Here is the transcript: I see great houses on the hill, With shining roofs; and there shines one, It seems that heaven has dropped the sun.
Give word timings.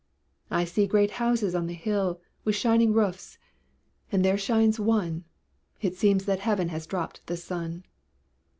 I 0.49 0.65
see 0.65 0.87
great 0.87 1.11
houses 1.21 1.53
on 1.53 1.67
the 1.67 1.75
hill, 1.75 2.19
With 2.43 2.55
shining 2.55 2.91
roofs; 2.91 3.37
and 4.11 4.25
there 4.25 4.35
shines 4.35 4.79
one, 4.79 5.25
It 5.79 5.93
seems 5.95 6.25
that 6.25 6.39
heaven 6.39 6.69
has 6.69 6.87
dropped 6.87 7.27
the 7.27 7.37
sun. 7.37 7.83